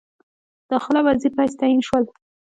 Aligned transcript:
داخله 0.71 0.99
وزیر 1.07 1.31
په 1.35 1.41
حیث 1.43 1.53
تعین 1.59 1.81
شول. 1.87 2.03